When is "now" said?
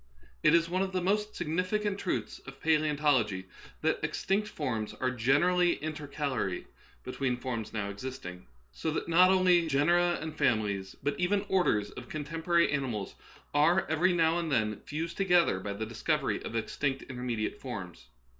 7.71-7.87, 14.11-14.39